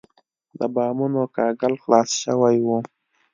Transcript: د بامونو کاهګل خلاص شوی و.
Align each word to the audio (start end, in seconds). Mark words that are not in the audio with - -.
د 0.59 0.61
بامونو 0.75 1.21
کاهګل 1.35 1.73
خلاص 1.83 2.09
شوی 2.23 2.57
و. 2.67 2.69